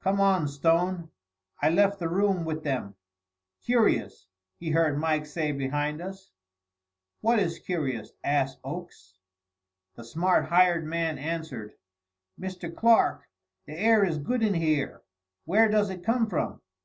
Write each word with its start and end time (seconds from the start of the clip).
"Come 0.00 0.20
on, 0.20 0.46
Stone." 0.46 1.10
I 1.60 1.68
left 1.68 1.98
the 1.98 2.08
room 2.08 2.44
with 2.44 2.62
them. 2.62 2.94
"Curious!" 3.64 4.28
he 4.60 4.70
heard 4.70 4.96
Mike 4.96 5.26
say 5.26 5.50
behind 5.50 6.00
us. 6.00 6.30
"What 7.20 7.40
is 7.40 7.58
curious?" 7.58 8.12
asked 8.22 8.60
Oakes. 8.62 9.18
The 9.96 10.04
smart 10.04 10.44
hired 10.50 10.84
man 10.86 11.18
answered. 11.18 11.72
"Mr. 12.40 12.72
Clark, 12.72 13.28
the 13.66 13.76
air 13.76 14.04
is 14.04 14.18
good 14.18 14.44
in 14.44 14.54
here. 14.54 15.02
Where 15.46 15.68
does 15.68 15.90
it 15.90 16.04
come 16.04 16.28
from?" 16.28 16.60